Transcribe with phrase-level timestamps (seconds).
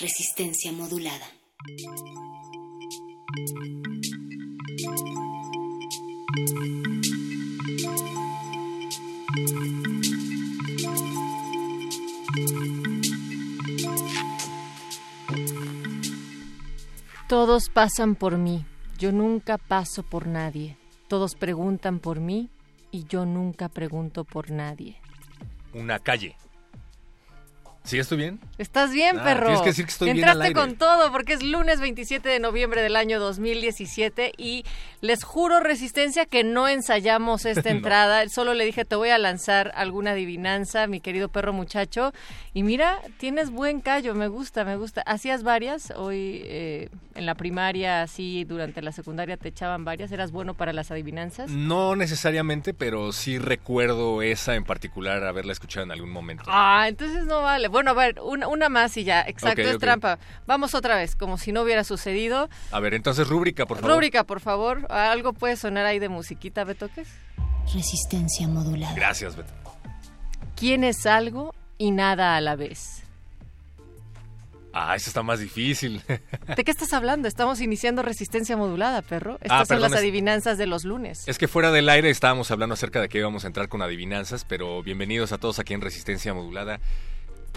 [0.00, 1.26] Resistencia modulada.
[17.28, 18.64] Todos pasan por mí,
[18.98, 20.76] yo nunca paso por nadie.
[21.08, 22.50] Todos preguntan por mí
[22.92, 24.96] y yo nunca pregunto por nadie.
[25.74, 26.36] Una calle.
[27.84, 28.38] ¿Sí estoy bien?
[28.58, 29.46] Estás bien, Ah, perro.
[29.46, 30.60] tienes que decir que estoy bien Entraste al aire.
[30.60, 34.64] con todo porque es lunes 27 de noviembre del año 2017 y
[35.00, 37.76] les juro, Resistencia, que no ensayamos esta No.
[37.76, 38.28] entrada.
[38.28, 42.12] Solo le dije, te voy a lanzar alguna adivinanza, mi querido perro muchacho.
[42.52, 45.00] Y mira, tienes buen callo, me gusta, me gusta.
[45.06, 45.90] ¿Hacías varias?
[45.96, 50.12] Hoy eh, en la primaria, así, durante la secundaria te echaban varias.
[50.12, 51.48] ¿Eras bueno para las adivinanzas?
[51.50, 56.44] No necesariamente, pero sí recuerdo esa en particular haberla escuchado en algún momento.
[56.48, 57.67] Ah, entonces no vale.
[57.68, 59.22] Bueno, a ver, una, una más y ya.
[59.22, 60.18] Exacto, es trampa.
[60.46, 62.48] Vamos otra vez, como si no hubiera sucedido.
[62.72, 63.92] A ver, entonces rúbrica, por favor.
[63.92, 64.90] Rúbrica, por favor.
[64.90, 67.08] ¿Algo puede sonar ahí de musiquita, Betoques?
[67.74, 68.94] Resistencia modulada.
[68.94, 69.52] Gracias, Beto.
[70.56, 73.02] ¿Quién es algo y nada a la vez?
[74.72, 76.02] Ah, eso está más difícil.
[76.56, 77.26] ¿De qué estás hablando?
[77.26, 79.34] Estamos iniciando resistencia modulada, perro.
[79.40, 81.26] Estas Ah, son perdón, las adivinanzas de los lunes.
[81.26, 84.44] Es que fuera del aire estábamos hablando acerca de que íbamos a entrar con adivinanzas,
[84.44, 86.80] pero bienvenidos a todos aquí en Resistencia Modulada.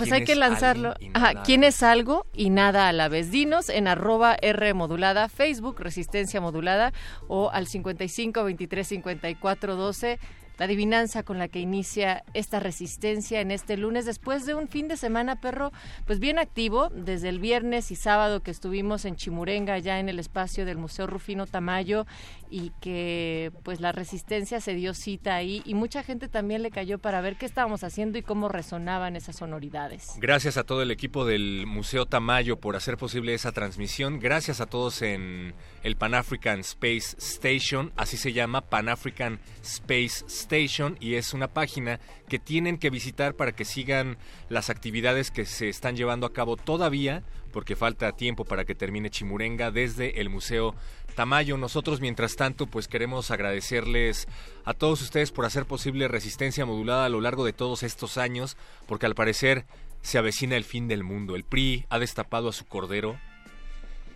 [0.01, 0.95] Pues ¿Quién hay que lanzarlo.
[1.13, 3.29] Ajá, ¿quién es algo y nada a la vez?
[3.29, 6.91] Dinos en arroba R modulada, Facebook, Resistencia Modulada,
[7.27, 10.19] o al 55 23 54 12.
[10.57, 14.87] La adivinanza con la que inicia esta resistencia en este lunes, después de un fin
[14.87, 15.71] de semana, perro,
[16.05, 20.19] pues bien activo, desde el viernes y sábado que estuvimos en Chimurenga, ya en el
[20.19, 22.05] espacio del Museo Rufino Tamayo,
[22.51, 26.99] y que pues la resistencia se dio cita ahí, y mucha gente también le cayó
[26.99, 30.13] para ver qué estábamos haciendo y cómo resonaban esas sonoridades.
[30.17, 34.19] Gracias a todo el equipo del Museo Tamayo por hacer posible esa transmisión.
[34.19, 35.53] Gracias a todos en
[35.83, 41.47] el Pan African Space Station, así se llama Pan African Space Station y es una
[41.47, 44.17] página que tienen que visitar para que sigan
[44.49, 49.09] las actividades que se están llevando a cabo todavía, porque falta tiempo para que termine
[49.09, 50.75] Chimurenga desde el Museo
[51.11, 51.57] Tamayo.
[51.57, 54.27] Nosotros, mientras tanto, pues queremos agradecerles
[54.65, 58.57] a todos ustedes por hacer posible resistencia modulada a lo largo de todos estos años,
[58.87, 59.65] porque al parecer
[60.01, 61.35] se avecina el fin del mundo.
[61.35, 63.19] El PRI ha destapado a su cordero.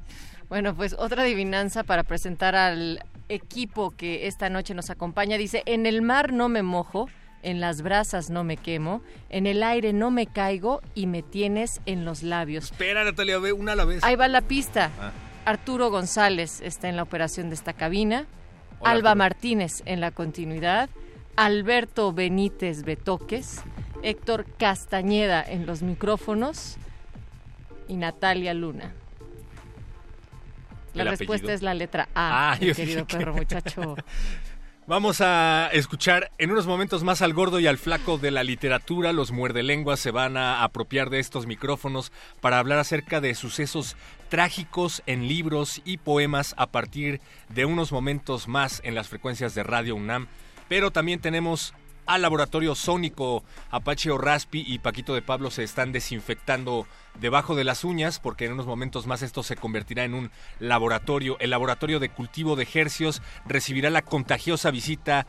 [0.50, 5.38] Bueno, pues otra adivinanza para presentar al equipo que esta noche nos acompaña.
[5.38, 7.08] Dice, en el mar no me mojo,
[7.42, 9.00] en las brasas no me quemo,
[9.30, 12.64] en el aire no me caigo y me tienes en los labios.
[12.64, 14.04] Espera, Natalia, ve una a la vez.
[14.04, 14.90] Ahí va la pista.
[15.00, 15.12] Ah.
[15.46, 18.26] Arturo González está en la operación de esta cabina.
[18.78, 19.24] Hola, Alba Arturo.
[19.24, 20.90] Martínez en la continuidad.
[21.36, 23.62] Alberto Benítez Betoques.
[24.02, 26.76] Héctor Castañeda en los micrófonos.
[27.90, 28.92] Y Natalia Luna.
[30.94, 31.54] La ¿El respuesta apellido?
[31.56, 33.96] es la letra A, Ah, mi querido que- perro muchacho.
[34.86, 39.12] Vamos a escuchar en unos momentos más al gordo y al flaco de la literatura.
[39.12, 42.10] Los muerdelenguas se van a apropiar de estos micrófonos
[42.40, 43.96] para hablar acerca de sucesos
[44.28, 47.20] trágicos en libros y poemas a partir
[47.50, 50.26] de unos momentos más en las frecuencias de Radio UNAM.
[50.68, 51.72] Pero también tenemos
[52.10, 53.44] al laboratorio sónico.
[53.70, 56.88] Apache o Raspi y Paquito de Pablo se están desinfectando
[57.20, 61.38] debajo de las uñas porque en unos momentos más esto se convertirá en un laboratorio.
[61.38, 65.28] El laboratorio de cultivo de hercios recibirá la contagiosa visita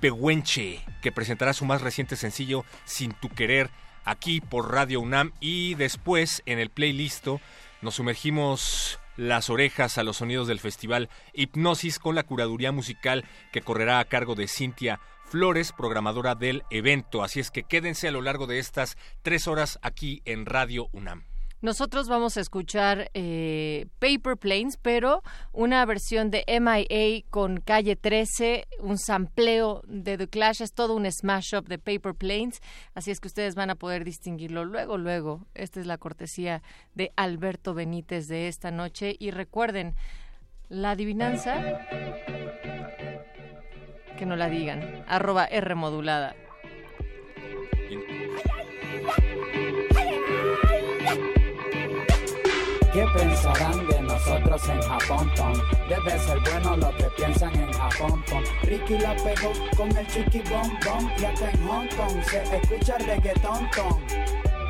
[0.00, 3.70] Pehuenche, que presentará su más reciente sencillo Sin tu querer
[4.04, 7.28] aquí por Radio UNAM y después en el playlist
[7.82, 13.62] nos sumergimos las orejas a los sonidos del festival Hipnosis con la curaduría musical que
[13.62, 17.24] correrá a cargo de Cintia Flores, programadora del evento.
[17.24, 21.24] Así es que quédense a lo largo de estas tres horas aquí en Radio UNAM.
[21.62, 28.68] Nosotros vamos a escuchar eh, Paper Planes, pero una versión de MIA con Calle 13,
[28.80, 32.60] un sampleo de The Clash, es todo un smash up de Paper Planes,
[32.94, 35.46] así es que ustedes van a poder distinguirlo luego, luego.
[35.54, 36.62] Esta es la cortesía
[36.94, 39.96] de Alberto Benítez de esta noche y recuerden,
[40.68, 41.80] la adivinanza,
[44.16, 46.34] que no la digan, arroba R modulada.
[52.92, 55.52] ¿Qué pensarán de nosotros en Japón, Tom?
[55.86, 58.42] Debe ser bueno lo que piensan en Japón, Tom.
[58.62, 62.96] Ricky la pegó con el chiqui bom bom y acá en Hong Kong se escucha
[62.96, 64.00] reggaetón, Tom.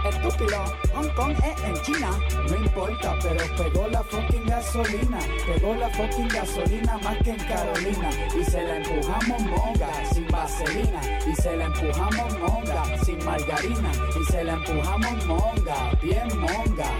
[0.08, 0.64] Estúpido,
[0.94, 2.10] Hong Kong es en China.
[2.48, 5.18] No importa, pero pegó la fucking gasolina.
[5.46, 8.10] Pegó la fucking gasolina más que en Carolina.
[8.38, 11.00] Y se la empujamos monga, sin vaselina.
[11.26, 13.92] Y se la empujamos monga, sin margarina.
[14.20, 16.90] Y se la empujamos monga, bien monga.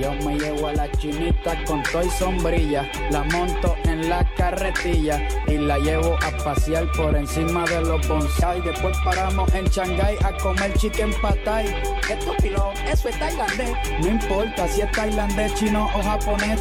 [0.00, 5.58] Yo me llevo a la chinita con toy sombrilla, la monto en la carretilla y
[5.58, 8.60] la llevo a pasear por encima de los bonsai.
[8.62, 11.66] Después paramos en Shanghai a comer chicken patay.
[12.10, 13.72] Estúpido, eso es tailandés.
[14.00, 16.60] No importa si es tailandés, chino o japonés.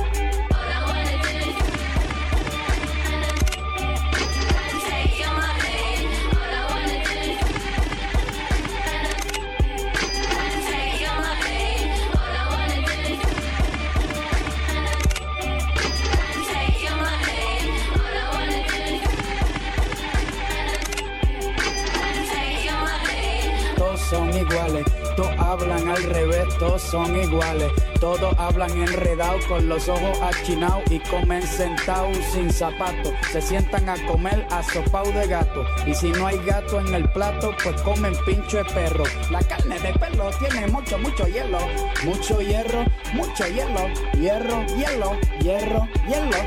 [26.59, 27.71] Todos son iguales.
[27.99, 33.13] Todos hablan enredados con los ojos achinados y comen sentados sin zapatos.
[33.31, 35.65] Se sientan a comer asopao de gato.
[35.85, 39.03] Y si no hay gato en el plato, pues comen pincho de perro.
[39.29, 41.59] La carne de perro tiene mucho, mucho hielo.
[42.03, 43.87] Mucho hierro, mucho hielo.
[44.19, 46.37] Hierro, hielo, hierro, hielo.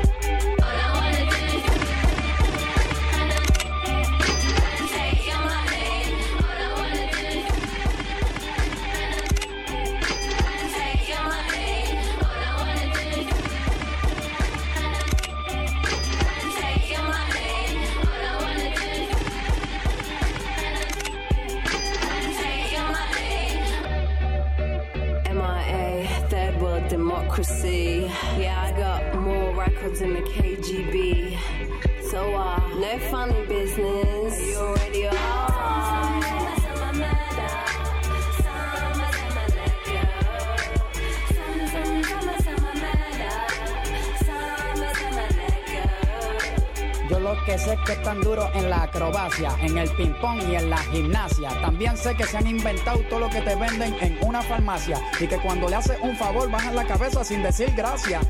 [50.95, 51.49] Gimnasia.
[51.61, 55.27] También sé que se han inventado todo lo que te venden en una farmacia y
[55.27, 58.25] que cuando le haces un favor bajan la cabeza sin decir gracias.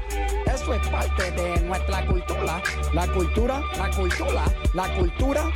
[0.53, 2.61] Eso es parte de nuestra cultura.
[2.93, 4.43] La cultura, la cultura,
[4.73, 5.51] la cultura.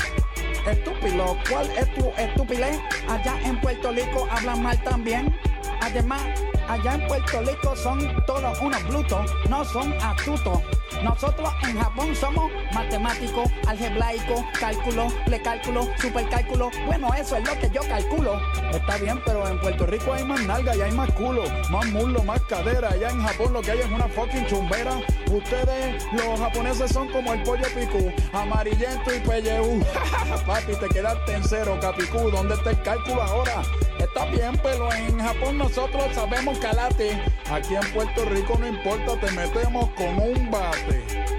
[0.68, 2.80] Estúpido, ¿cuál es tu estupidez?
[3.10, 5.36] Allá en Puerto Rico hablan mal también.
[5.82, 6.22] Además,
[6.68, 10.60] allá en Puerto Rico son todos unos brutos, no son astutos.
[11.04, 16.72] Nosotros en Japón somos matemático, algebraico, cálculo, precálculo, supercálculo.
[16.86, 18.40] Bueno, eso es lo que yo calculo.
[18.72, 22.24] Está bien, pero en Puerto Rico hay más nalga y hay más culo, más muslo,
[22.24, 22.90] más cadera.
[22.90, 25.00] Allá en Japón lo que hay es una fucking chumbera.
[25.32, 29.80] Ustedes, los japoneses, son como el pollo picú, amarillento y pelleú.
[30.46, 32.30] Papi, te quedaste en cero, capicú.
[32.30, 33.62] ¿Dónde está el cálculo ahora?
[34.00, 37.22] Está bien, pero en Japón nosotros sabemos calate.
[37.52, 41.39] Aquí en Puerto Rico no importa, te metemos con un bate.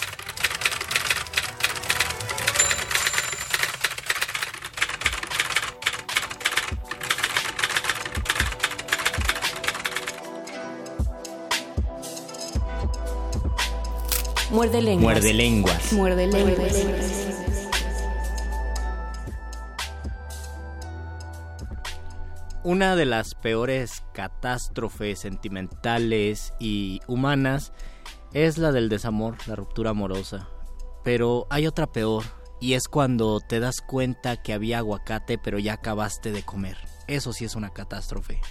[14.51, 15.13] Muerde lenguas.
[15.13, 15.93] Muerde lenguas.
[15.93, 16.73] Muerde lenguas.
[22.63, 27.71] Una de las peores catástrofes sentimentales y humanas
[28.33, 30.49] es la del desamor, la ruptura amorosa.
[31.01, 32.25] Pero hay otra peor,
[32.59, 36.77] y es cuando te das cuenta que había aguacate pero ya acabaste de comer.
[37.07, 38.41] Eso sí es una catástrofe.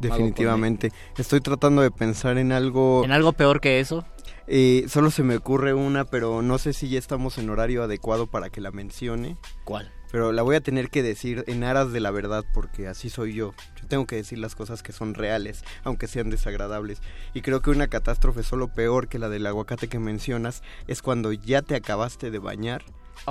[0.00, 0.92] Definitivamente.
[1.16, 3.04] Estoy tratando de pensar en algo...
[3.04, 4.04] ¿En algo peor que eso?
[4.50, 8.26] Eh, solo se me ocurre una, pero no sé si ya estamos en horario adecuado
[8.26, 9.36] para que la mencione.
[9.64, 9.92] ¿Cuál?
[10.10, 13.34] Pero la voy a tener que decir en aras de la verdad, porque así soy
[13.34, 13.52] yo.
[13.78, 17.02] Yo tengo que decir las cosas que son reales, aunque sean desagradables.
[17.34, 21.32] Y creo que una catástrofe solo peor que la del aguacate que mencionas es cuando
[21.34, 22.84] ya te acabaste de bañar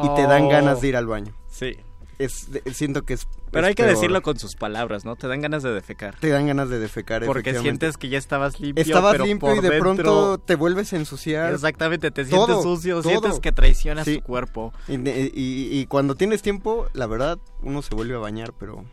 [0.03, 0.49] y te dan Oh.
[0.49, 1.33] ganas de ir al baño.
[1.49, 1.77] Sí.
[2.19, 3.27] Es, siento que es...
[3.51, 3.95] Pero es hay que peor.
[3.95, 5.15] decirlo con sus palabras, ¿no?
[5.15, 6.15] Te dan ganas de defecar.
[6.19, 9.57] Te dan ganas de defecar, Porque sientes que ya estabas limpio, Estabas pero limpio por
[9.57, 11.53] y de dentro- pronto te vuelves a ensuciar.
[11.53, 13.09] Exactamente, te sientes Todo, sucio, todo.
[13.09, 14.17] sientes que traicionas Sí.
[14.17, 14.73] tu cuerpo.
[14.87, 18.83] Y, y- y cuando tienes tiempo, la verdad, uno se vuelve a bañar, pero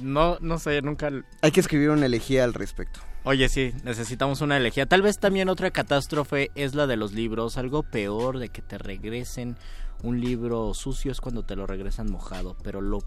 [0.00, 1.10] No, no sé, nunca...
[1.40, 3.00] hay que escribir una elegía al respecto.
[3.24, 4.86] Oye, sí, necesitamos una elegía.
[4.86, 7.56] Tal vez también otra catástrofe es la de los libros.
[7.56, 9.56] Algo peor de que te regresen
[10.02, 12.56] un libro sucio es cuando te lo regresan mojado.
[12.62, 12.98] Pero lo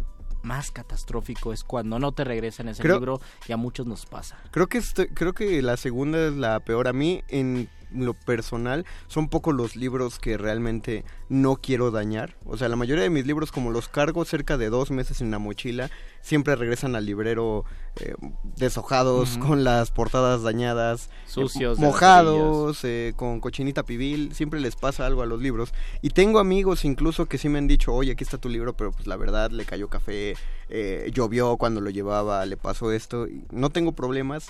[0.43, 4.37] más catastrófico es cuando no te regresan ese Creo- libro y a muchos nos pasa.
[4.51, 8.85] Creo que estoy- creo que la segunda es la peor a mí en lo personal
[9.07, 12.35] son pocos los libros que realmente no quiero dañar.
[12.45, 15.31] O sea la mayoría de mis libros como los cargo cerca de dos meses en
[15.31, 15.89] la mochila
[16.21, 17.65] siempre regresan al librero
[17.97, 18.15] eh,
[18.57, 24.33] deshojados con las portadas dañadas eh, Sucios mojados eh, con cochinita pibil.
[24.33, 25.73] Siempre les pasa algo a los libros.
[26.01, 28.91] Y tengo amigos incluso que sí me han dicho oye aquí está tu libro pero
[28.91, 30.35] pues la verdad le cayó café
[30.69, 33.27] eh, llovió cuando lo llevaba le pasó esto.
[33.27, 34.47] Y no tengo problemas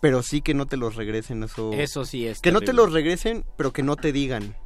[0.00, 1.72] pero sí que no te los regresen eso.
[1.72, 4.56] Eso sí es que no te los regresen pero que no te digan.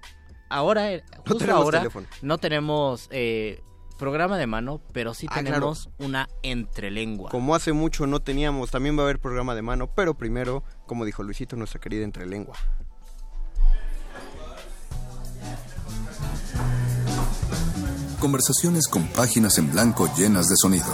[0.49, 2.07] ahora, eh, justo tenemos ahora, teléfono.
[2.23, 3.63] no tenemos eh,
[3.99, 5.47] programa de mano, pero sí Ah, claro.
[5.47, 7.31] tenemos una entrelengua.
[7.31, 11.05] Como hace mucho no teníamos, también va a haber programa de mano, pero primero, como
[11.05, 12.57] dijo Luisito, nuestra querida entrelengua.
[18.21, 20.87] Conversaciones con páginas en blanco llenas de sonido.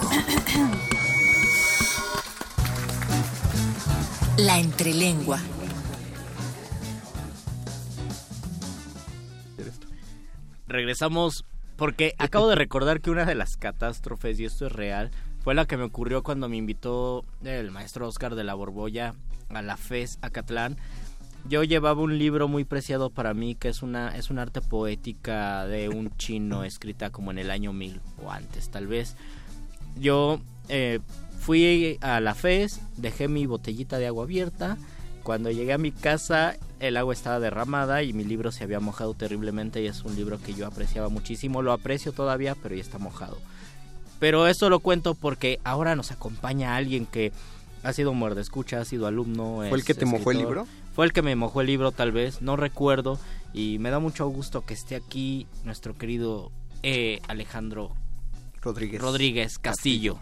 [4.38, 5.38] La entrelengua.
[10.66, 11.44] Regresamos
[11.80, 15.10] porque acabo de recordar que una de las catástrofes, y esto es real,
[15.42, 19.14] fue la que me ocurrió cuando me invitó el maestro Oscar de la Borbolla
[19.48, 20.76] a la FES Acatlán.
[21.48, 25.66] Yo llevaba un libro muy preciado para mí que es una es un arte poética
[25.66, 29.16] de un chino escrita como en el año 1000 o antes tal vez.
[29.98, 31.00] Yo eh,
[31.38, 34.76] fui a la FES, dejé mi botellita de agua abierta.
[35.22, 39.14] Cuando llegué a mi casa, el agua estaba derramada y mi libro se había mojado
[39.14, 41.62] terriblemente y es un libro que yo apreciaba muchísimo.
[41.62, 43.38] Lo aprecio todavía, pero ya está mojado.
[44.18, 47.32] Pero eso lo cuento porque ahora nos acompaña alguien que
[47.82, 49.62] ha sido muerde escucha, ha sido alumno.
[49.68, 50.66] ¿Fue el que te mojó el libro?
[50.94, 53.18] Fue el que me mojó el libro, tal vez, no recuerdo.
[53.52, 56.50] Y me da mucho gusto que esté aquí nuestro querido
[56.82, 57.92] eh, Alejandro
[58.60, 59.00] Rodríguez.
[59.00, 60.18] Rodríguez Castillo.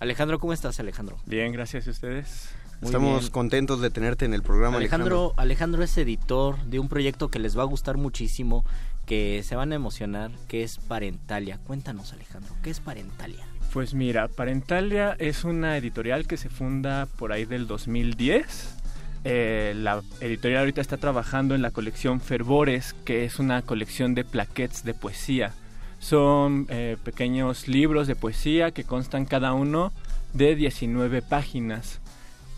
[0.00, 1.16] Alejandro, ¿cómo estás, Alejandro?
[1.26, 2.50] Bien, gracias a ustedes.
[2.80, 3.32] Muy Estamos bien.
[3.32, 7.58] contentos de tenerte en el programa, Alejandro, Alejandro es editor de un proyecto que les
[7.58, 8.64] va a gustar muchísimo,
[9.04, 11.58] que se van a emocionar, que es Parentalia.
[11.58, 13.44] Cuéntanos, Alejandro, ¿qué es Parentalia?
[13.72, 18.76] Pues mira, Parentalia es una editorial que se funda por ahí del 2010.
[19.24, 24.24] Eh, la editorial ahorita está trabajando en la colección Fervores, que es una colección de
[24.24, 25.52] plaquettes de poesía.
[25.98, 29.92] Son eh, pequeños libros de poesía que constan cada uno
[30.32, 32.00] de 19 páginas.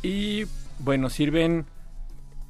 [0.02, 0.45] Y
[0.78, 1.66] bueno, sirven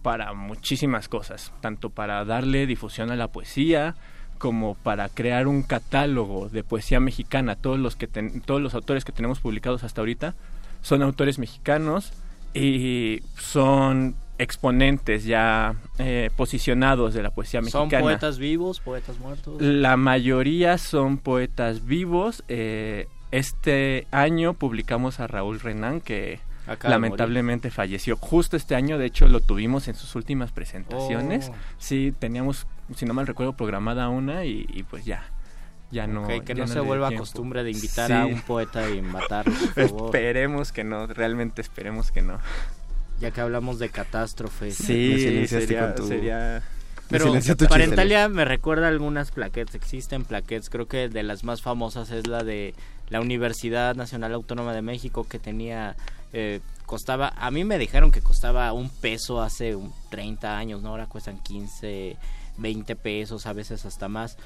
[0.03, 3.97] para muchísimas cosas, tanto para darle difusión a la poesía,
[4.39, 7.57] como para crear un catálogo de poesía mexicana.
[7.57, 10.35] Todos los, que ten- todos los autores que tenemos publicados hasta ahorita
[10.81, 12.13] son autores mexicanos
[12.55, 18.03] y son exponentes ya eh, posicionados de la poesía ¿Son mexicana.
[18.03, 19.61] poetas vivos, poetas muertos?
[19.61, 22.43] La mayoría son poetas vivos.
[22.49, 26.41] eh, este año publicamos a Raúl Renán, que
[26.83, 28.99] lamentablemente falleció justo este año.
[28.99, 31.49] De hecho, lo tuvimos en sus últimas presentaciones.
[31.51, 31.57] Oh.
[31.79, 35.25] Sí, teníamos, si no mal recuerdo, programada una y, y pues ya.
[35.91, 36.27] Ya no.
[36.29, 38.13] Que ya no se vuelva costumbre de invitar Sí.
[38.13, 40.07] a un poeta y matarlo, por favor.
[40.17, 42.39] Esperemos que no, realmente esperemos que no.
[43.19, 44.77] Ya que hablamos de catástrofes.
[44.77, 46.63] Sí, sería- tu- sería-
[47.09, 47.33] Pero
[47.69, 49.75] Parentalia me recuerda algunas plaquettes.
[49.75, 52.73] Existen plaquettes, creo que de las más famosas es la de
[53.09, 55.97] la Universidad Nacional Autónoma de México que tenía...
[56.33, 60.91] eh, costaba, a mí me dijeron que costaba un peso hace un 30 años, ¿no?
[60.91, 62.17] Ahora cuestan 15,
[62.59, 64.37] 20 pesos, a veces hasta más.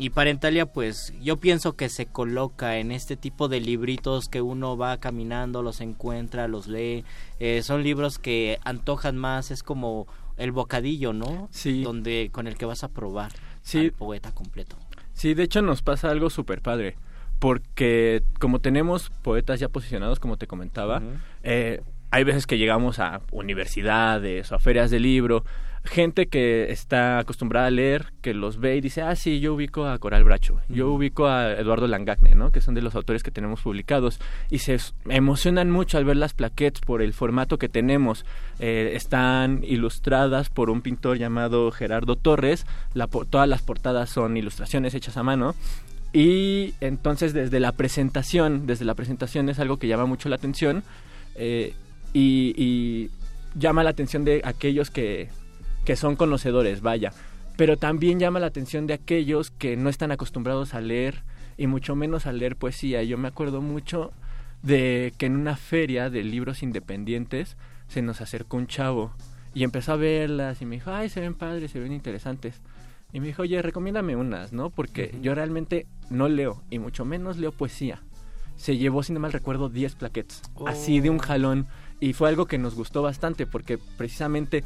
[0.00, 4.76] Y Parentalia, pues yo pienso que se coloca en este tipo de libritos que uno
[4.76, 7.04] va caminando, los encuentra, los lee.
[7.40, 11.48] Eh, son libros que antojan más, es como el bocadillo, ¿no?
[11.50, 11.82] Sí.
[11.82, 13.78] Donde, con el que vas a probar Sí.
[13.78, 14.76] al poeta completo.
[15.14, 16.96] Sí, de hecho nos pasa algo súper padre.
[17.38, 21.02] Porque como tenemos poetas ya posicionados, como te comentaba,
[21.42, 25.44] eh, hay veces que llegamos a universidades o a ferias de libro,
[25.84, 29.86] gente que está acostumbrada a leer, que los ve y dice, ah, sí, yo ubico
[29.86, 32.52] a Coral Bracho, yo ubico a Eduardo Langagne, ¿no?
[32.52, 34.20] Que son de los autores que tenemos publicados.
[34.50, 38.24] Y se emocionan mucho al ver las plaquettes por el formato que tenemos.
[38.58, 42.66] Eh, están ilustradas por un pintor llamado Gerardo Torres.
[42.94, 45.54] La, todas las portadas son ilustraciones hechas a mano.
[46.12, 50.82] Y entonces desde la presentación, desde la presentación es algo que llama mucho la atención
[51.34, 51.74] eh,
[52.12, 53.10] y, y
[53.58, 55.28] llama la atención de aquellos que,
[55.84, 57.12] que son conocedores, vaya.
[57.56, 61.22] Pero también llama la atención de aquellos que no están acostumbrados a leer
[61.56, 63.02] y mucho menos a leer poesía.
[63.02, 64.12] Yo me acuerdo mucho
[64.62, 67.56] de que en una feria de libros independientes
[67.88, 69.12] se nos acercó un chavo
[69.54, 72.60] y empezó a verlas y me dijo, ay, se ven padres, se ven interesantes.
[73.12, 74.70] Y me dijo, oye, recomiéndame unas, ¿no?
[74.70, 78.02] Porque yo realmente no leo, y mucho menos leo poesía.
[78.56, 81.66] Se llevó, si no mal recuerdo, 10 plaquettes, así de un jalón.
[82.00, 84.62] Y fue algo que nos gustó bastante, porque precisamente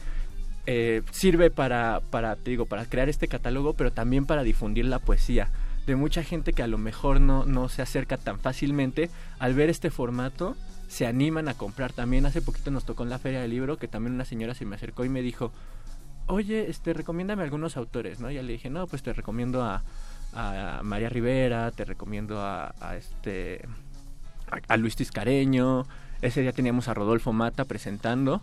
[0.67, 4.99] eh, sirve para, para, te digo, para crear este catálogo, pero también para difundir la
[4.99, 5.51] poesía.
[5.87, 9.71] De mucha gente que a lo mejor no, no se acerca tan fácilmente, al ver
[9.71, 10.57] este formato,
[10.89, 11.93] se animan a comprar.
[11.93, 14.65] También hace poquito nos tocó en la feria del libro que también una señora se
[14.65, 15.53] me acercó y me dijo,
[16.33, 18.31] oye, este, recomiéndame algunos autores, ¿no?
[18.31, 19.83] Y ya le dije, no, pues te recomiendo a,
[20.35, 23.67] a María Rivera, te recomiendo a, a este,
[24.51, 25.87] a, a Luis Tiscareño.
[26.23, 28.43] Ese día teníamos a Rodolfo Mata presentando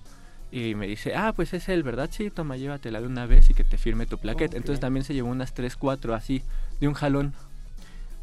[0.51, 2.09] Y me dice, ah, pues es él, ¿verdad?
[2.11, 4.53] Sí, toma, llévatela de una vez y que te firme tu plaqueta.
[4.53, 4.57] Ok.
[4.57, 6.41] Entonces también se llevó unas 3, 4 así,
[6.79, 7.33] de un jalón.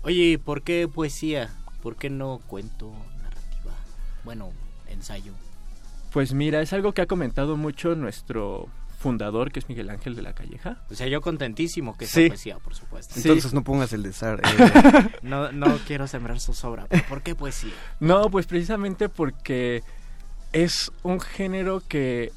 [0.03, 1.51] Oye, ¿y ¿por qué poesía?
[1.83, 3.75] ¿Por qué no cuento, narrativa?
[4.25, 4.51] Bueno,
[4.89, 5.33] ensayo.
[6.13, 8.69] Pues mira, es algo que ha comentado mucho nuestro
[9.07, 10.83] fundador, que es Miguel Ángel de la Calleja.
[10.91, 12.29] O sea, yo contentísimo que sea Sí.
[12.29, 13.15] poesía, por supuesto.
[13.17, 14.41] Entonces no pongas el de Sar.
[14.41, 15.09] eh.
[15.23, 17.73] No, no quiero sembrar su sobra, pero ¿por qué poesía?
[18.01, 19.83] No, pues precisamente porque
[20.53, 22.33] es un género que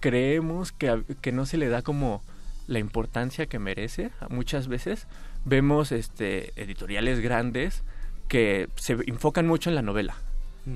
[0.00, 2.22] creemos que, que no se le da como
[2.66, 4.10] la importancia que merece.
[4.30, 5.06] Muchas veces
[5.44, 7.82] vemos este editoriales grandes
[8.28, 10.14] que se enfocan mucho en la novela,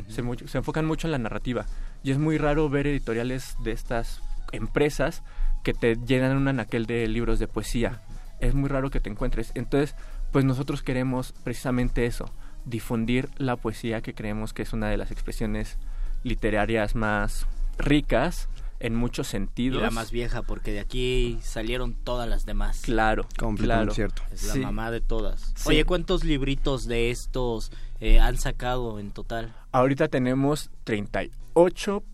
[0.08, 1.64] se, mu- se enfocan mucho en la narrativa.
[2.02, 4.20] Y es muy raro ver editoriales de estas
[4.52, 5.22] empresas
[5.62, 8.00] que te llenan un anaquel de libros de poesía.
[8.40, 9.50] Es muy raro que te encuentres.
[9.54, 9.94] Entonces,
[10.32, 12.30] pues nosotros queremos precisamente eso,
[12.64, 15.78] difundir la poesía que creemos que es una de las expresiones
[16.22, 17.46] literarias más
[17.78, 18.48] ricas
[18.80, 19.82] en muchos Y sentidos.
[19.82, 22.80] la más vieja, porque de aquí salieron todas las demás.
[22.82, 23.94] Claro, Completamente claro.
[23.94, 24.22] cierto.
[24.32, 24.60] Es la Sí.
[24.60, 25.52] mamá de todas.
[25.56, 25.70] Sí.
[25.70, 29.52] Oye, ¿cuántos libritos de estos eh, han sacado en total?
[29.72, 31.34] Ahorita tenemos 38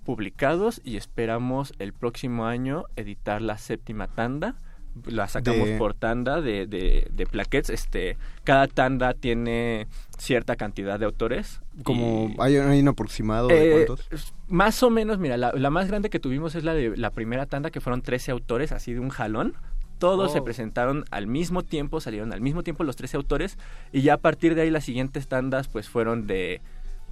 [0.04, 4.54] publicados y esperamos el próximo año editar la séptima tanda.
[5.06, 7.68] La sacamos De- por tanda de, de, de plaquettes.
[7.70, 11.60] Este, cada tanda tiene cierta cantidad de autores.
[11.82, 14.32] Como y- hay, hay un aproximado de Eh, cuántos.
[14.48, 17.46] Más o menos, mira, la, la más grande que tuvimos es la de la primera
[17.46, 19.54] tanda, que fueron 13 autores, así de un jalón.
[19.98, 20.44] Todos se Oh.
[20.44, 23.58] presentaron al mismo tiempo, salieron al mismo tiempo los 13 autores,
[23.92, 26.60] y ya a partir de ahí las siguientes tandas pues fueron de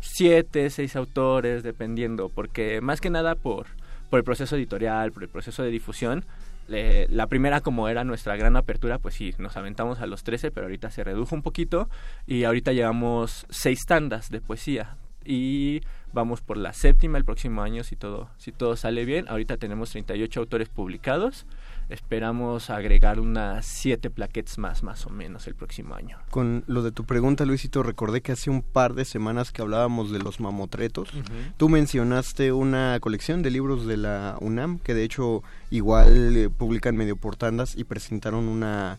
[0.02, 3.66] 7, 6 autores, dependiendo, porque más que nada por,
[4.10, 6.24] por el proceso editorial, por el proceso de difusión,
[6.68, 10.66] la primera como era nuestra gran apertura, pues sí, nos aventamos a los 13, pero
[10.66, 11.88] ahorita se redujo un poquito
[12.26, 15.80] y ahorita llevamos seis tandas de poesía y
[16.12, 19.26] vamos por la séptima el próximo año si todo si todo sale bien.
[19.28, 21.46] Ahorita tenemos 38 autores publicados.
[21.92, 26.18] Esperamos agregar unas 7 plaquettes más más o menos el próximo año.
[26.30, 30.10] Con lo de tu pregunta, Luisito, recordé que hace un par de semanas que hablábamos
[30.10, 31.10] de los mamotretos.
[31.58, 36.96] Tú mencionaste una colección de libros de la UNAM, que de hecho igual eh, publican
[36.96, 38.98] medio por tandas y presentaron una,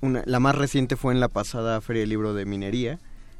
[0.00, 0.22] una...
[0.26, 2.98] La más reciente fue en la pasada Feria del Libro de Minería.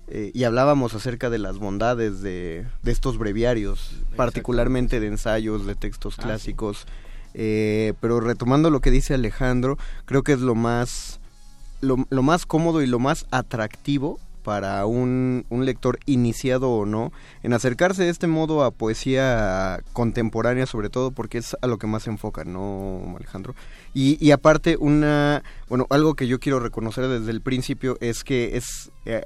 [0.08, 5.74] eh, y hablábamos acerca de las bondades de, de estos breviarios, particularmente de ensayos, de
[5.74, 6.54] textos Ah, sí.
[7.34, 11.20] Eh, pero retomando lo que dice Alejandro, creo que es lo más
[11.80, 17.12] lo, lo más cómodo y lo más atractivo para un, un lector iniciado o no
[17.42, 21.88] en acercarse de este modo a poesía contemporánea sobre todo porque es a lo que
[21.88, 23.57] más se enfoca, ¿no, Alejandro?
[23.94, 28.57] Y, y aparte una, bueno, algo que yo quiero reconocer desde el principio es que
[28.57, 29.22] es, eh,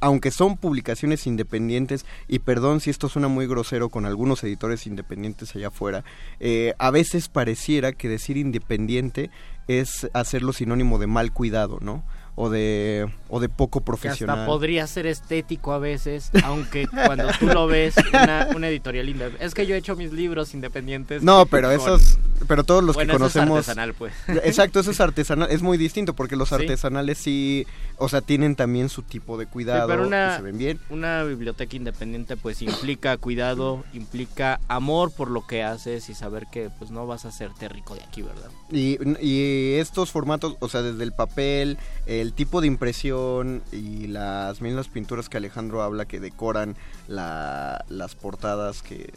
[0.00, 5.54] aunque son publicaciones independientes, y perdón si esto suena muy grosero con algunos editores independientes
[5.56, 6.04] allá afuera,
[6.38, 9.30] eh, a veces pareciera que decir independiente
[9.66, 12.04] es hacerlo sinónimo de mal cuidado, ¿no?
[12.36, 14.38] O de, o de poco Que profesional.
[14.40, 19.36] hasta podría ser estético a veces, aunque cuando tú lo ves, una, una editorial inde-
[19.38, 21.22] Es que yo he hecho mis libros independientes.
[21.22, 22.18] No, pero con- esos,
[22.48, 23.58] pero todos los Bueno, que eso es conocemos.
[23.58, 24.12] artesanal, pues.
[24.44, 27.68] Exacto, eso es artesanal, es muy distinto porque los artesanales sí,
[27.98, 30.80] o sea, tienen también su tipo de cuidado, Sí, pero una, se ven bien.
[30.90, 36.68] una biblioteca independiente pues implica cuidado, implica amor por lo que haces y saber que
[36.80, 38.50] pues no vas a hacerte rico de aquí, ¿verdad?
[38.72, 44.60] Y, y estos formatos, o sea, desde el papel, el tipo de impresión y las
[44.60, 46.76] mismas pinturas que Alejandro habla que decoran
[47.08, 49.12] la- las portadas que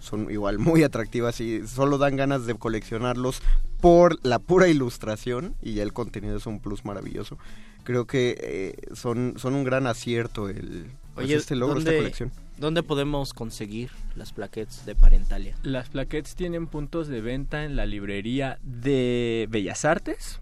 [0.00, 3.40] son igual muy atractivas y solo dan ganas de coleccionarlos
[3.80, 7.38] por la pura ilustración y ya el contenido es un plus maravilloso.
[7.84, 12.02] Creo que eh, son, son un gran acierto el pues, Oye, este logro, esta ¿dónde,
[12.02, 12.32] colección.
[12.58, 15.56] ¿dónde podemos conseguir las plaquettes de Parentalia?
[15.62, 20.40] Las plaquettes tienen puntos de venta en la librería de Bellas Artes.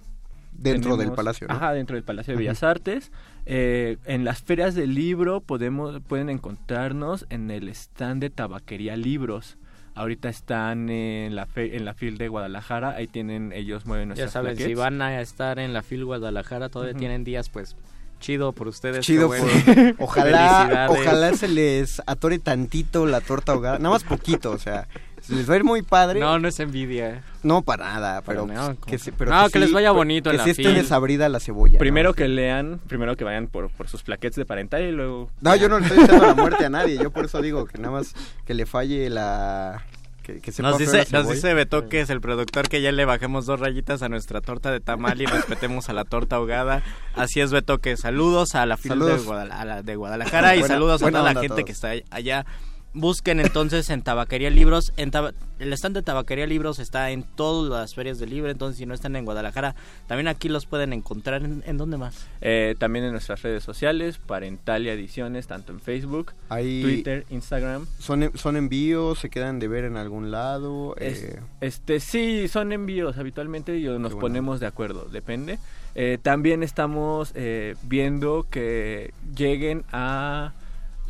[0.53, 1.55] Dentro del palacio, ¿no?
[1.55, 2.39] Ajá, dentro del Palacio de.
[2.39, 3.11] Bellas Artes.
[3.47, 9.57] Eh, en las ferias del libro podemos, pueden encontrarnos en el stand de Tabaquería Libros.
[9.95, 14.15] Ahorita están en la fe- en la FIL de Guadalajara, ahí tienen, ellos mueven Ya
[14.15, 17.77] nuestras saben, si van a estar en la FIL Guadalajara, todavía tienen días, pues
[18.21, 19.05] chido por ustedes.
[19.05, 19.39] Chido, por-
[19.99, 25.10] ojalá, ojalá se les atore tantito la torta ahogada, nada más poquito, o sea, se
[25.29, 26.19] les va a ir muy padre.
[26.21, 27.23] No, no es envidia.
[27.43, 29.91] No, para nada, pero, Para nada, pues, que, se- pero No, que les sí- vaya
[29.93, 30.75] bonito en que la sí esté fil.
[30.75, 31.79] desabrida la cebolla.
[31.79, 32.15] Primero ¿no?
[32.15, 35.31] que lean, primero que vayan por, por sus plaquettes de parental y luego...
[35.41, 37.79] No, yo no le estoy echando la muerte a nadie, yo por eso digo que
[37.79, 38.15] nada más
[38.47, 39.85] que le falle la...
[40.23, 43.07] Que, que Nos dice, la nos dice Beto que es el productor que ya le
[43.07, 46.83] bajemos dos rayitas a nuestra torta de tamal y respetemos a la torta ahogada.
[47.17, 49.17] Así es, Beto, que saludos a la fila de.
[49.17, 51.65] Guadala- la Guadalajara y Buena- saludos a toda la gente todos.
[51.65, 52.45] que está allá
[52.93, 54.93] busquen entonces en Tabaquería Libros.
[54.97, 58.79] En Taba- el stand de Tabaquería Libros está en todas las ferias del libro, entonces
[58.79, 59.75] si no están en Guadalajara,
[60.07, 61.43] también aquí los pueden encontrar.
[61.45, 62.27] ¿En, en dónde más?
[62.41, 67.87] Eh, también en nuestras redes sociales, Parentalia Ediciones, tanto en Facebook, Ahí- Twitter, Instagram.
[67.99, 69.19] ¿Son, en- ¿Son envíos?
[69.21, 70.97] ¿Se quedan de ver en algún lado?
[70.97, 74.19] Es- Eh, Este, sí, son envíos habitualmente y nos bueno.
[74.19, 75.59] ponemos de acuerdo, depende.
[75.95, 80.53] Eh, también estamos eh, viendo que lleguen a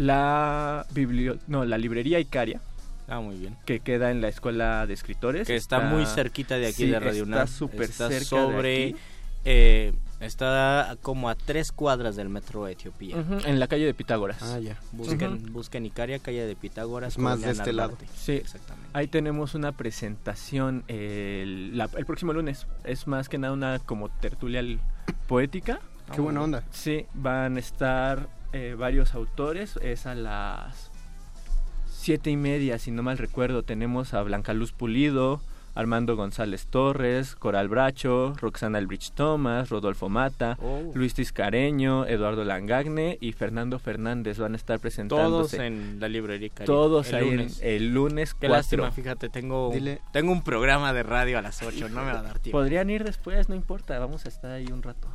[0.00, 2.60] la biblio no, la librería Icaria.
[3.06, 3.56] Ah, muy bien.
[3.66, 5.46] Que queda en la escuela de escritores.
[5.46, 7.24] Que está, muy cerquita de aquí sí, de Radio.
[7.24, 8.68] Está súper cerca sobre...
[8.68, 8.96] de aquí.
[9.44, 13.16] eh, está como a tres cuadras del metro de Etiopía.
[13.46, 14.40] En la calle de Pitágoras.
[14.42, 14.78] Ah, ya.
[14.92, 17.14] Busquen, busquen Icaria, calle de Pitágoras.
[17.14, 17.98] Es más de este lado.
[18.16, 18.88] Sí, exactamente.
[18.92, 22.66] Ahí tenemos una presentación el, la- el próximo lunes.
[22.84, 24.62] Es más que nada una como tertulia
[25.26, 25.80] poética.
[26.14, 26.62] Qué buena onda.
[26.70, 29.76] Sí, van a estar eh, varios autores.
[29.82, 30.90] Es a las
[31.88, 33.62] siete y media, si no mal recuerdo.
[33.62, 35.40] Tenemos a Blanca Luz Pulido,
[35.74, 40.90] Armando González Torres, Coral Bracho, Roxana Elbrich Thomas, Rodolfo Mata, Oh.
[40.94, 45.64] Luis Tiscareño, Eduardo Langagne y Fernando Fernández van a estar Todos presentándose.
[45.66, 46.50] en la librería.
[46.64, 47.60] Todos el ahí lunes.
[47.62, 48.56] el lunes Qué 4.
[48.56, 50.00] lástima, fíjate, tengo, Dile.
[50.12, 52.58] tengo un programa de radio a las 8, no me va a dar tiempo.
[52.58, 55.06] Podrían ir después, no importa, vamos a estar ahí un rato.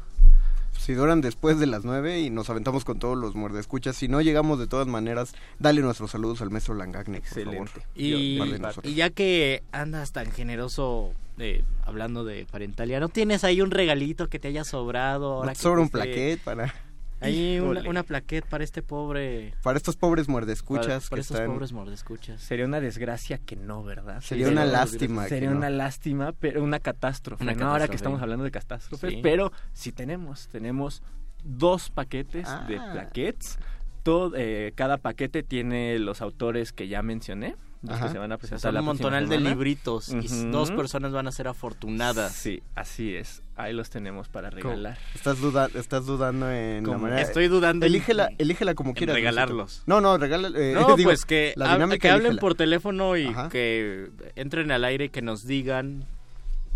[0.78, 3.96] Si duran después de las 9 y nos aventamos con todos los muerdescuchas.
[3.96, 7.72] Si no llegamos de todas maneras, dale nuestros saludos al maestro Langagne, por Excelente.
[7.72, 8.86] favor.
[8.86, 14.28] Y, ya que andas tan generoso eh, hablando de parentalia, ¿no tienes ahí un regalito
[14.28, 15.34] que te haya sobrado?
[15.34, 16.74] Ahora ¿No te que sobra un plaquet para,
[17.22, 19.54] Ahí una, una plaquet para este pobre...
[19.64, 21.52] para estos pobres Para, muerdescuchas para que estos están...
[21.54, 22.42] pobres mordescuchas.
[22.42, 24.22] Sería una desgracia que no, ¿verdad?
[24.22, 25.58] Sería una lástima que Sería no.
[25.58, 27.44] una lástima, pero una catástrofe.
[27.44, 27.60] Una ¿no?
[27.68, 27.90] Ahora catástrofe.
[27.92, 29.20] que estamos hablando de catástrofes, Sí.
[29.24, 31.02] pero sí tenemos, tenemos
[31.44, 32.90] dos paquetes de Ah.
[32.92, 33.60] plaquets.
[34.04, 38.08] Todo, eh, cada paquete tiene los autores que ya mencioné, los Ajá.
[38.08, 39.50] que se van a O sea, presentar la un montonal de semana.
[39.52, 42.32] libritos y dos personas van a ser afortunadas.
[42.34, 43.42] Sí, así es.
[43.56, 44.98] Ahí los tenemos para regalar.
[45.14, 47.22] Estás, duda estás dudando en la manera...
[47.22, 49.16] Estoy dudando en- Elígela, elígela como en quieras.
[49.16, 49.84] regalarlos.
[49.86, 50.50] No, no, regala...
[50.56, 52.42] eh, No, digo, pues que, la dinámica que hablen elígela.
[52.42, 53.50] por teléfono y Ajá.
[53.50, 56.06] que entren al aire y que nos digan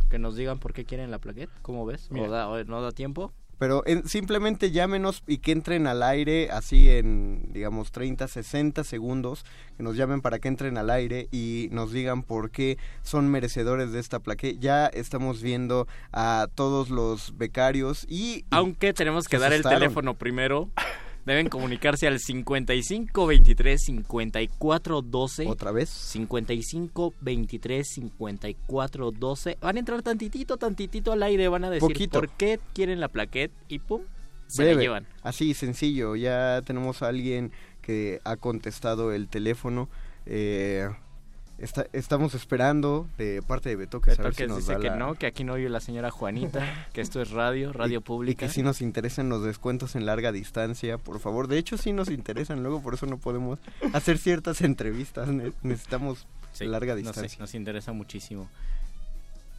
[0.09, 2.07] que nos digan por qué quieren la plaqueta, ¿cómo ves?
[2.09, 2.27] Mira.
[2.27, 3.31] ¿O, da- o no da tiempo?
[3.59, 9.45] Pero en- simplemente llámenos y que entren al aire así en, digamos, 30, 60 segundos,
[9.77, 13.91] que nos llamen para que entren al aire y nos digan por qué son merecedores
[13.91, 14.57] de esta plaqueta.
[14.59, 18.45] Ya estamos viendo a todos los becarios y...
[18.49, 20.69] Aunque tenemos que dar el teléfono primero,
[21.25, 25.47] deben comunicarse al 55 23 54 12.
[25.47, 25.89] ¿Otra vez?
[25.89, 29.57] 55 23 54 12.
[29.61, 32.19] Van a entrar tantitito, tantitito al aire, van a decir Poquito.
[32.19, 34.01] por qué quieren la plaqueta y pum,
[34.47, 35.07] se Breve, la llevan.
[35.21, 36.15] Así, sencillo.
[36.15, 37.51] Ya tenemos a alguien
[37.81, 39.89] que ha contestado el teléfono.
[40.25, 40.89] Eh,
[41.61, 44.79] está- estamos esperando de parte de Beto que Beto saber que si nos dice da
[44.79, 46.59] que la- no, que aquí no oye la señora Juanita,
[46.93, 48.45] que esto es radio, radio y pública.
[48.45, 51.47] que sí nos interesan los descuentos en larga distancia, por favor.
[51.47, 53.59] De hecho, sí nos interesan, luego por eso no podemos
[53.93, 55.27] hacer ciertas entrevistas.
[55.29, 57.39] Ne- Necesitamos Sí, larga no sé, distancia.
[57.39, 58.49] nos interesa muchísimo.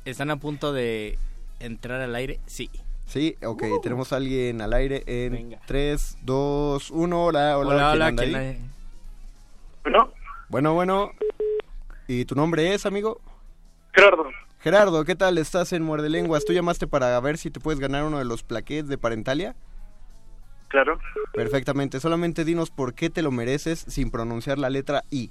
[0.05, 1.19] ¿Están a punto de
[1.61, 2.41] entrar al aire?
[2.47, 2.71] Sí.
[3.07, 5.61] Sí, ok, tenemos a alguien al aire en Venga.
[5.67, 7.25] 3, 2, 1.
[7.27, 8.47] Hola, hola, Hola, ¿quién hola, anda ¿quién ahí?
[8.47, 8.59] hay?
[9.83, 10.13] Bueno,
[10.49, 11.11] Bueno, bueno.
[12.13, 13.21] ¿Y tu nombre es, amigo?
[13.95, 15.39] Gerardo, Gerardo, ¿qué tal?
[15.39, 16.45] Estás en Muerde Lenguas.
[16.45, 19.55] ¿Tú llamaste para ver si te puedes ganar uno de los plaquets de Parentalia?
[20.67, 20.99] claro.
[21.33, 22.01] Perfectamente.
[22.01, 25.31] Solamente dinos por qué te lo mereces sin pronunciar la letra I.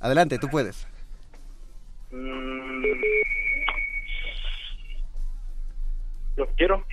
[0.00, 0.88] Adelante, tú puedes.
[2.10, 2.82] Mm,
[6.34, 6.84] Lo quiero.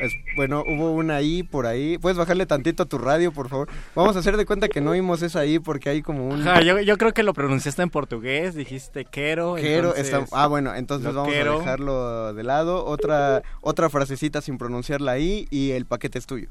[0.00, 1.96] Es- bueno, hubo una I por ahí.
[1.98, 3.68] ¿Puedes bajarle tantito a tu radio, por favor?
[3.94, 6.46] Vamos a hacer de cuenta que no oímos esa I porque hay como un...
[6.46, 9.56] Ajá, yo, yo creo que lo pronunciaste en portugués, dijiste quero.
[9.56, 12.84] Entonces, está- ah, bueno, entonces vamos a dejarlo de lado.
[12.84, 16.48] Otra, otra frasecita sin pronunciar la I y el paquete es tuyo.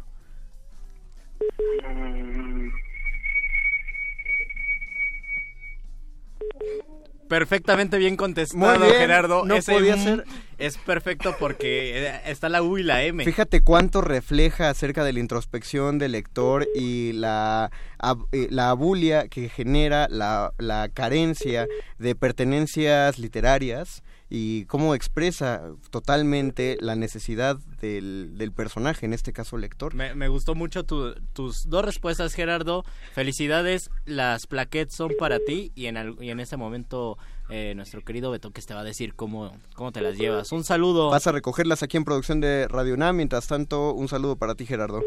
[7.28, 9.46] Perfectamente bien contestado, Muy bien, Gerardo.
[9.46, 10.26] no Ese podía mm ser-
[10.58, 13.24] Es perfecto porque eh, está la U y la M.
[13.24, 19.28] Fíjate cuánto refleja acerca de la introspección del lector y la, ab- eh, la abulia
[19.28, 28.38] que genera la, la carencia de pertenencias literarias y cómo expresa totalmente la necesidad del,
[28.38, 29.94] del personaje, en este caso lector.
[29.94, 32.84] Me, me gustó mucho tu- tus dos respuestas, Gerardo.
[33.14, 37.18] Felicidades, las plaquettes son para ti y en, al- y en este momento
[37.50, 40.52] eh, nuestro querido Betoques te va a decir cómo, cómo te las llevas.
[40.52, 41.10] Un saludo.
[41.10, 43.16] Vas a recogerlas aquí en producción de Radio UNAM.
[43.18, 45.04] Mientras tanto, un saludo para ti, Gerardo.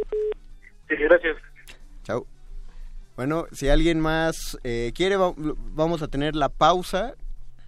[0.88, 1.36] Sí, gracias.
[2.04, 2.26] Chao.
[3.16, 7.14] Bueno, si alguien más eh, quiere, va- vamos a tener la pausa.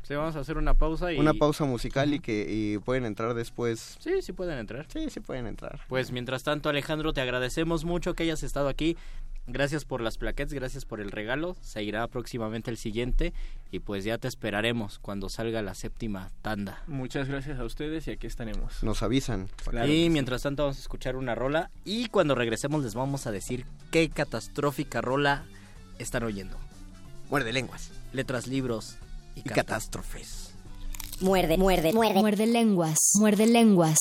[0.03, 1.19] Sí, vamos a hacer una pausa y...
[1.19, 3.97] Una pausa musical y que y pueden entrar después.
[4.01, 4.87] Sí, sí pueden entrar.
[4.89, 5.81] Sí, sí pueden entrar.
[5.89, 8.97] Pues mientras tanto, Alejandro, te agradecemos mucho que hayas estado aquí.
[9.46, 11.57] Gracias por las plaquettes, gracias por el regalo.
[11.61, 13.33] Seguirá próximamente el siguiente
[13.72, 16.83] y pues ya te esperaremos cuando salga la séptima tanda.
[16.87, 18.83] Muchas gracias a ustedes y aquí estaremos.
[18.83, 19.48] Nos avisan.
[19.64, 23.33] Claro y mientras tanto vamos a escuchar una rola y cuando regresemos les vamos a
[23.33, 25.44] decir qué catastrófica rola
[25.98, 26.57] están oyendo.
[27.29, 27.90] Muerde lenguas.
[28.12, 28.96] Letras, libros
[29.37, 30.55] y, Y catástrofes.
[31.20, 32.20] Muerde, muerde, muerde.
[32.20, 32.98] Muerde lenguas.
[33.14, 33.98] Muerde lenguas.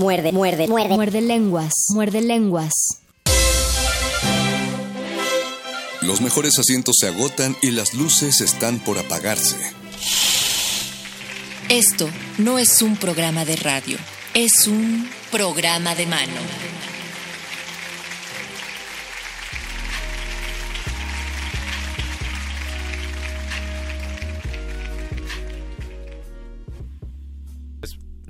[0.00, 0.94] Muerde, muerde, muerde.
[0.94, 1.74] Muerde lenguas.
[1.90, 2.72] Muerde lenguas.
[6.00, 9.58] Los mejores asientos se agotan y las luces están por apagarse.
[11.68, 13.98] Esto no es un programa de radio,
[14.32, 16.79] es un programa de mano.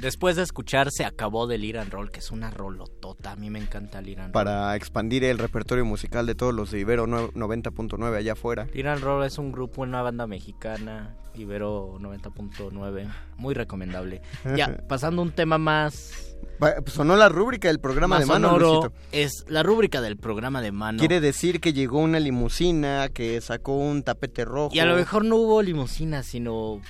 [0.00, 3.32] Después de escuchar se acabó del Iran Roll, que es una rolotota.
[3.32, 4.32] A mí me encanta el Iran Roll.
[4.32, 8.66] Para expandir el repertorio musical de todos los de Ibero 90.9 allá afuera.
[8.72, 14.22] Iran Roll es un grupo, una banda mexicana, Ibero 90.9, muy recomendable.
[14.56, 16.36] Ya, pasando a un tema más...
[16.58, 18.92] Pues Sonó la rúbrica del programa más de mano, Luisito.
[19.12, 20.98] es la rúbrica del programa de mano.
[20.98, 24.74] Quiere decir que llegó una limusina, que sacó un tapete rojo.
[24.74, 26.80] Y a lo mejor no hubo limusina, sino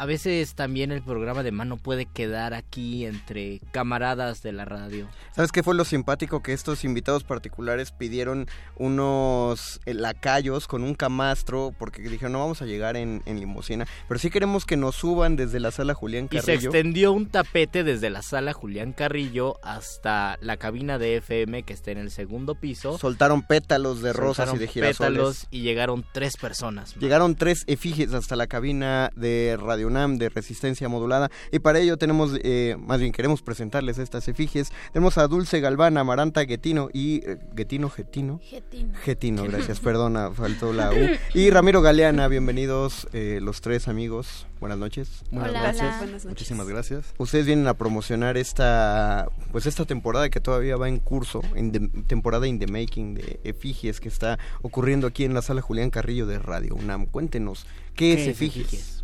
[0.00, 5.06] a veces también el programa de mano puede quedar aquí entre camaradas de la radio.
[5.36, 6.42] ¿Sabes qué fue lo simpático?
[6.42, 8.46] Que estos invitados particulares pidieron
[8.76, 14.18] unos lacayos con un camastro porque dijeron no vamos a llegar en, en limusina, pero
[14.18, 16.70] sí queremos que nos suban desde la sala Julián Y se Carrillo.
[16.70, 21.90] extendió un tapete desde la sala Julián Carrillo hasta la cabina de FM que está
[21.90, 22.96] en el segundo piso.
[22.96, 24.96] Soltaron pétalos de rosas y de girasoles.
[24.98, 26.96] pétalos y llegaron tres personas.
[26.96, 31.96] Llegaron tres efigies hasta la cabina de Radio UNAM de resistencia modulada y para ello
[31.98, 34.70] tenemos, eh, más bien queremos presentarles estas efigies.
[34.92, 37.16] Tenemos a Dulce Galván, Amaranta Getino y...
[37.26, 38.40] eh, Getino, Getino.
[38.42, 38.94] Getino.
[39.04, 40.94] Getino, gracias, perdona, faltó la U.
[41.34, 44.46] Y Ramiro Galeana, bienvenidos eh, los tres amigos.
[44.60, 45.22] Buenas noches.
[45.32, 45.80] Hola, gracias.
[45.82, 45.96] hola.
[45.98, 46.26] Buenas noches.
[46.26, 47.14] Muchísimas gracias.
[47.18, 52.02] Ustedes vienen a promocionar esta pues esta temporada que todavía va en curso, en the-
[52.06, 56.26] temporada in the making de Efigies que está ocurriendo aquí en la sala Julián Carrillo
[56.26, 57.06] de Radio UNAM.
[57.06, 58.99] Cuéntenos, ¿qué, es Efigies?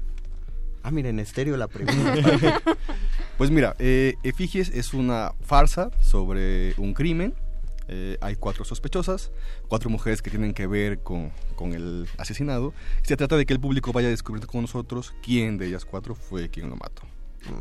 [0.86, 2.62] Ah, mira, en estéreo la pregunta.
[3.36, 7.34] Pues mira, eh, Efigies es una farsa sobre un crimen.
[7.88, 9.30] Eh, hay cuatro sospechosas,
[9.68, 12.72] cuatro mujeres que tienen que ver con, con el asesinado.
[13.02, 16.48] Se trata de que el público vaya descubriendo con nosotros quién de ellas cuatro fue
[16.48, 17.02] quien lo mató.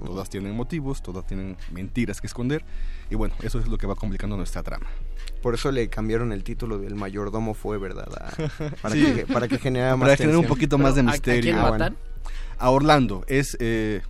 [0.06, 2.64] Todas tienen motivos, todas tienen mentiras que esconder.
[3.10, 4.88] Y bueno, eso es lo que va complicando nuestra trama.
[5.42, 8.08] Por eso le cambiaron el título del mayordomo fue, ¿verdad?
[8.20, 9.04] A- para, Sí.
[9.14, 11.42] que, para que generara más Para generar un poquito más de ¿a- a misterio.
[11.42, 11.98] quién Ah, matan?
[12.58, 13.24] A Orlando.
[13.28, 14.02] Es, eh,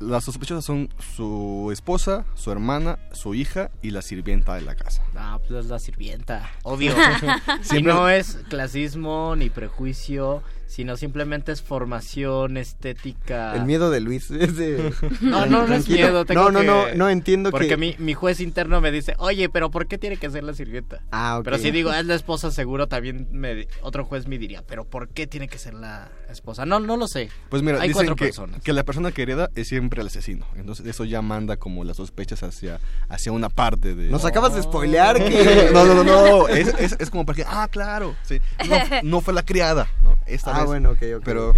[0.00, 5.02] las sospechosas son su esposa, su hermana, su hija y la sirvienta de la casa.
[5.16, 6.50] Ah, pues es la sirvienta.
[6.64, 6.92] Obvio.
[7.60, 13.54] y Siempre- no es clasismo ni prejuicio, sino simplemente es formación estética.
[13.54, 14.92] El miedo de Luis es de...
[15.20, 16.24] No, no, no es miedo.
[16.24, 17.76] tengo No, no, que- no, no entiendo Porque que...
[17.76, 21.00] mi, mi juez interno me dice, oye, pero ¿por qué tiene que ser la sirvienta?
[21.10, 21.44] Ah, ok.
[21.44, 25.08] Pero si digo, es la esposa, seguro también me, otro juez me diría, pero ¿por
[25.08, 26.66] qué tiene que ser la esposa?
[26.66, 27.28] No, no lo sé.
[27.48, 28.62] Pues mira, hay dicen cuatro que, personas.
[28.62, 30.46] que la persona que hereda es siempre el asesino.
[30.56, 34.08] Entonces eso ya manda como las sospechas hacia, hacia una parte de...
[34.10, 35.70] Nos acabas de spoilear que...
[35.72, 36.48] No, no, no, no.
[36.48, 38.14] Es, es, es como para que, ah, claro.
[38.22, 38.40] Sí.
[38.68, 39.88] No, no fue la criada.
[40.26, 40.66] Esta Ah, vez.
[40.66, 41.54] bueno, ok, ok, Pero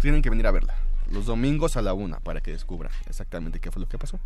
[0.00, 0.74] tienen que venir a verla.
[1.10, 4.20] Los domingos a la una para que descubran exactamente qué fue lo que pasó.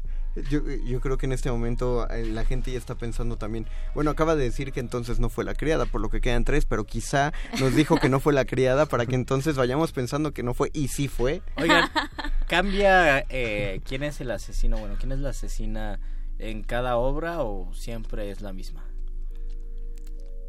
[0.51, 4.11] Yo, yo creo que en este momento eh, la gente ya está pensando también, bueno,
[4.11, 6.85] acaba de decir que entonces no fue la criada, por lo que quedan tres, pero
[6.85, 10.55] quizá nos dijo que no fue la criada para que entonces vayamos pensando que no
[10.55, 11.41] fue y sí fue.
[11.57, 11.89] Oigan,
[12.49, 14.77] ¿cambia eh, quién es el asesino?
[14.79, 16.01] Bueno, ¿quién es la asesina
[16.41, 18.83] en cada obra o siempre es la misma?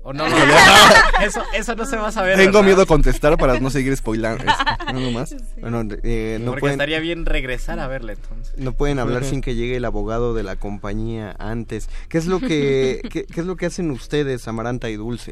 [0.06, 0.28] ¿O no?
[0.28, 0.36] no?
[1.22, 2.36] eso, eso no se va a saber.
[2.38, 2.64] Tengo ¿verdad?
[2.66, 4.44] miedo a contestar para no seguir spoilando.
[4.94, 5.36] No más.
[5.60, 8.54] Bueno, eh, no Porque pueden, estaría bien regresar a verla entonces.
[8.58, 11.90] no pueden hablar sin que llegue el abogado de la compañía antes.
[12.10, 15.32] ¿Qué es lo que, qué, qué es lo que hacen ustedes, Amaranta y Dulce?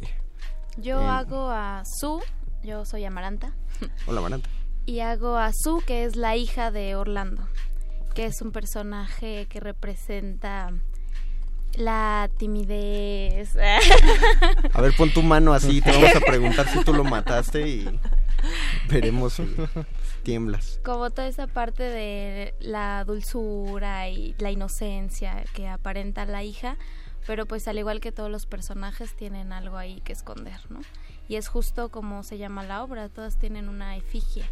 [0.78, 1.06] Yo Eh.
[1.08, 2.22] hago a Su,
[2.64, 3.54] yo soy Amaranta,
[4.08, 4.50] Hola, Amaranta.
[4.88, 7.48] y hago a Su, que es la hija de Orlando,
[8.16, 10.72] que es un personaje que representa
[11.76, 13.56] la timidez.
[14.74, 18.00] A ver, pon tu mano así, te vamos a preguntar si tú lo mataste y
[18.90, 19.44] veremos si
[20.24, 20.80] tiemblas.
[20.84, 26.78] Como toda esa parte de la dulzura y la inocencia que aparenta la hija,
[27.26, 30.82] pero pues al igual que todos los personajes tienen algo ahí que esconder, ¿no?
[31.28, 34.44] Y es justo como se llama la obra, todas tienen una efigie.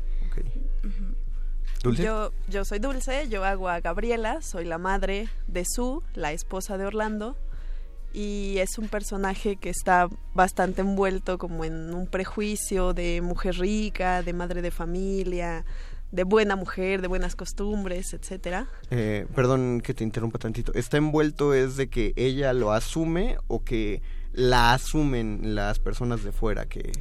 [1.84, 2.04] ¿Dulce?
[2.04, 6.78] Yo, yo soy Dulce, yo hago a Gabriela, soy la madre de Sue, la esposa
[6.78, 7.38] de Orlando,
[8.14, 14.24] y es un personaje que está bastante envuelto como en un prejuicio de mujer rica,
[14.24, 15.64] de madre de familia,
[16.12, 18.68] de buena mujer, de buenas costumbres, etcétera.
[18.90, 20.74] Eh, perdón que te interrumpa tantito.
[20.74, 24.02] ¿Está envuelto es de que ella lo asume o que
[24.34, 26.92] la asumen las personas de fuera que...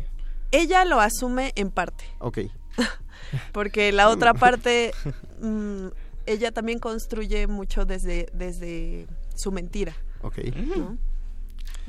[0.51, 2.39] Ella lo asume en parte, Ok.
[3.53, 4.93] porque la otra parte
[5.43, 5.87] mm,
[6.27, 9.95] ella también construye mucho desde, desde su mentira.
[10.23, 10.39] Ok.
[10.77, 10.99] ¿no?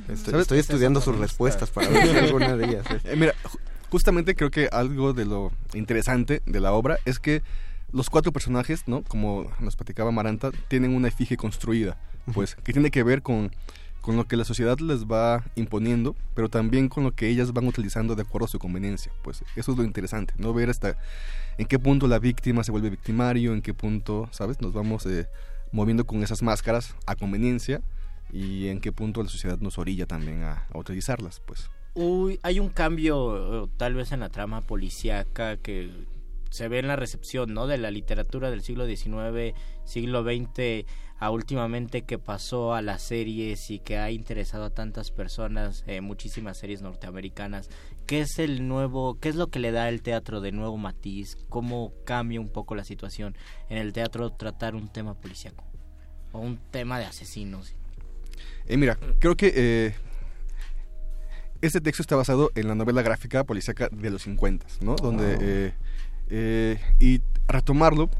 [0.08, 2.86] Estoy, estudiando sus respuestas para ver si alguna de ellas.
[3.04, 3.58] Eh, mira, ju-
[3.90, 7.42] justamente creo que algo de lo interesante de la obra es que
[7.92, 9.02] los cuatro personajes, ¿no?
[9.02, 11.98] Como nos platicaba Maranta, tienen una efigie construida,
[12.32, 13.50] pues, que tiene que ver con,
[14.00, 17.66] con lo que la sociedad les va imponiendo, pero también con lo que ellas van
[17.66, 19.12] utilizando de acuerdo a su conveniencia.
[19.22, 20.52] Pues eso es lo interesante, ¿no?
[20.54, 20.96] Ver hasta
[21.58, 24.60] en qué punto la víctima se vuelve victimario, en qué punto, ¿sabes?
[24.60, 25.26] Nos vamos eh,
[25.72, 27.82] moviendo con esas máscaras a conveniencia
[28.32, 31.68] y en qué punto la sociedad nos orilla también a, a utilizarlas, pues.
[31.94, 35.90] Uy, hay un cambio eh, tal vez en la trama policíaca que
[36.50, 37.66] se ve en la recepción, ¿no?
[37.66, 40.84] De la literatura del siglo XIX, siglo XX,
[41.18, 46.00] a últimamente que pasó a las series y que ha interesado a tantas personas, eh,
[46.00, 47.68] muchísimas series norteamericanas.
[48.06, 51.36] ¿Qué es el nuevo, qué es lo que le da el teatro de nuevo matiz?
[51.48, 53.36] ¿Cómo cambia un poco la situación
[53.68, 55.64] en el teatro tratar un tema policíaco?
[56.32, 57.74] O un tema de asesinos.
[58.66, 59.94] Eh, mira, creo que eh,
[61.60, 64.96] este texto está basado en la novela gráfica policíaca de los 50, ¿no?
[64.96, 65.74] Donde, eh,
[66.30, 68.10] eh, y retomarlo,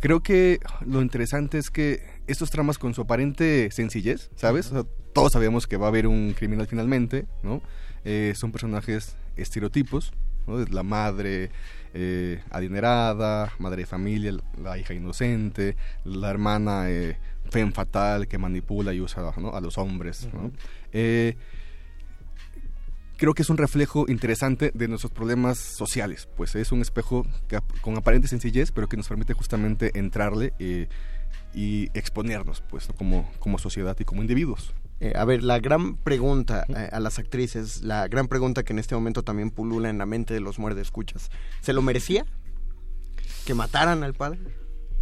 [0.00, 4.66] creo que lo interesante es que estos tramas con su aparente sencillez, ¿sabes?
[4.68, 7.62] O sea, todos sabemos que va a haber un criminal finalmente, ¿no?
[8.04, 10.12] Eh, son personajes estereotipos,
[10.46, 10.64] ¿no?
[10.66, 11.50] La madre
[11.94, 17.16] eh, adinerada, madre de familia, la hija inocente, la hermana eh,
[17.72, 19.54] fatal que manipula y usa ¿no?
[19.54, 20.50] a los hombres, ¿no?
[20.92, 21.36] Eh,
[23.16, 27.58] creo que es un reflejo interesante de nuestros problemas sociales, pues es un espejo que
[27.80, 30.88] con aparente sencillez, pero que nos permite justamente entrarle eh,
[31.54, 34.74] y exponernos, pues, como, como sociedad y como individuos.
[35.00, 38.78] Eh, a ver, la gran pregunta eh, a las actrices, la gran pregunta que en
[38.78, 42.24] este momento también pulula en la mente de los muerde escuchas, ¿se lo merecía?
[43.44, 44.40] ¿Que mataran al padre?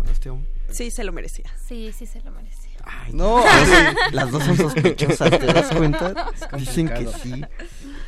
[0.05, 0.51] A este hombre.
[0.71, 1.47] Sí, se lo merecía.
[1.67, 2.64] Sí, sí se lo merecía.
[3.12, 3.43] No,
[4.12, 6.32] las dos son sospechosas, ¿te das cuenta?
[6.57, 7.43] Dicen que sí.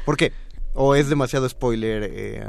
[0.04, 0.32] ¿Por qué?
[0.74, 2.10] ¿O es demasiado spoiler?
[2.12, 2.44] eh,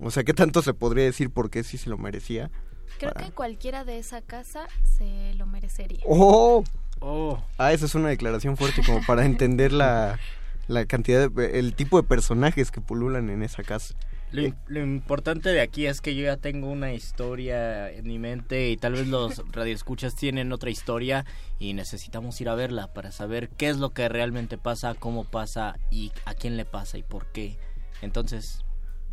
[0.00, 2.50] o sea, ¿qué tanto se podría decir por qué sí se lo merecía?
[2.98, 4.66] Creo Para- que cualquiera de esa casa
[4.98, 6.00] se lo merecería.
[6.06, 6.64] ¡Oh!
[7.00, 7.42] Oh.
[7.58, 10.18] Ah, esa es una declaración fuerte como para entender la,
[10.66, 13.94] la cantidad, de, el tipo de personajes que pululan en esa casa.
[14.32, 18.70] Lo, lo importante de aquí es que yo ya tengo una historia en mi mente
[18.70, 21.24] y tal vez los radioescuchas tienen otra historia
[21.58, 25.78] y necesitamos ir a verla para saber qué es lo que realmente pasa, cómo pasa
[25.90, 27.56] y a quién le pasa y por qué.
[28.02, 28.64] Entonces,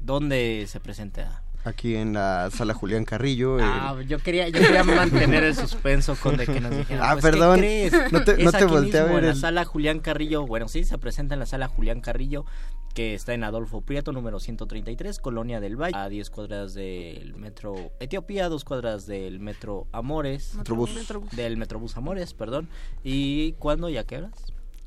[0.01, 1.43] ¿dónde se presenta?
[1.65, 3.57] Aquí en la sala Julián Carrillo.
[3.57, 7.01] eh, Ah, yo quería, yo quería mantener el suspenso con de que nos dijeran.
[7.01, 7.57] Ah, pues, ¿qué perdón.
[7.59, 7.93] crees?
[8.11, 10.45] No te- Es no te aquí a ver en la el- sala Julián Carrillo.
[10.45, 12.45] Bueno, sí, se presenta en la sala Julián Carrillo,
[12.93, 17.75] que está en Adolfo Prieto, número 133, Colonia del Valle, a 10 cuadras del metro
[18.01, 20.55] Etiopía, dos cuadras del metro Amores.
[20.55, 20.93] Metrobús.
[20.93, 21.31] Metrobús.
[21.31, 22.67] Del Metrobús Amores, perdón.
[23.05, 24.33] ¿Y cuándo y a qué horas?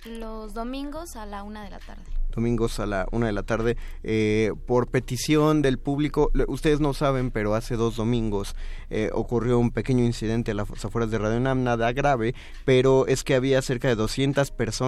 [0.04, 2.02] Los domingos a la una de la tarde.
[2.36, 6.30] Domingos a la una de la tarde eh, por petición del público.
[6.46, 8.54] Ustedes no saben, pero hace dos domingos
[8.90, 12.34] eh, ocurrió un pequeño incidente a las afueras de Radio Nam, nada grave,
[12.64, 14.76] pero es que había cerca de 200 personas